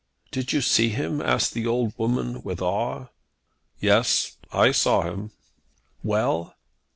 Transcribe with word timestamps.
"Did 0.31 0.51
you 0.51 0.61
see 0.61 0.89
him?" 0.89 1.21
asked 1.21 1.53
the 1.53 1.67
old 1.67 1.93
woman 1.95 2.41
with 2.41 2.59
awe. 2.59 3.09
"Yes; 3.79 4.35
I 4.51 4.71
saw 4.71 5.03
him." 5.03 5.29
"Well!" 6.01 6.55